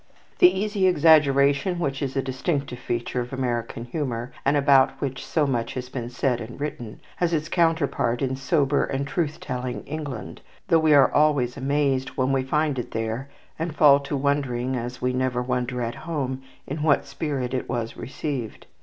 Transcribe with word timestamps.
The 0.39 0.49
easy 0.49 0.87
exaggeration 0.87 1.77
which 1.77 2.01
is 2.01 2.17
a 2.17 2.23
distinctive 2.23 2.79
feature 2.79 3.21
of 3.21 3.31
American 3.31 3.85
humour, 3.85 4.31
and 4.43 4.57
about 4.57 4.99
which 4.99 5.23
so 5.23 5.45
much 5.45 5.75
has 5.75 5.89
been 5.89 6.09
said 6.09 6.41
and 6.41 6.59
written, 6.59 6.99
has 7.17 7.33
its 7.35 7.47
counterpart 7.49 8.23
in 8.23 8.35
sober 8.35 8.83
and 8.83 9.05
truth 9.07 9.39
telling 9.39 9.83
England, 9.83 10.41
though 10.69 10.79
we 10.79 10.95
are 10.95 11.11
always 11.13 11.55
amazed 11.55 12.17
when 12.17 12.31
we 12.31 12.41
find 12.41 12.79
it 12.79 12.89
there, 12.89 13.29
and 13.59 13.75
fall 13.75 13.99
to 13.99 14.17
wondering, 14.17 14.75
as 14.75 15.03
we 15.03 15.13
never 15.13 15.39
wonder 15.43 15.83
at 15.83 15.93
home, 15.93 16.41
in 16.65 16.81
what 16.81 17.05
spirit 17.05 17.53
it 17.53 17.69
was 17.69 17.95
received. 17.95 18.65